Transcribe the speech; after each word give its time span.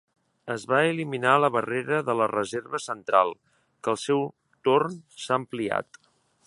Es 0.53 0.63
va 0.69 0.79
eliminar 0.93 1.33
la 1.43 1.49
barrera 1.57 1.99
de 2.07 2.15
la 2.21 2.29
reserva 2.33 2.81
central, 2.87 3.37
que 3.85 3.93
al 3.95 4.01
seu 4.07 4.27
torn 4.69 5.01
s'ha 5.25 5.41
ampliat. 5.45 6.07